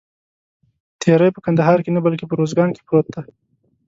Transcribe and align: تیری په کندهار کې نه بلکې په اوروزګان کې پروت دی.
تیری 1.01 1.29
په 1.35 1.39
کندهار 1.45 1.77
کې 1.83 1.89
نه 1.95 2.01
بلکې 2.05 2.25
په 2.27 2.33
اوروزګان 2.35 2.69
کې 2.75 2.81
پروت 2.87 3.07
دی. 3.15 3.23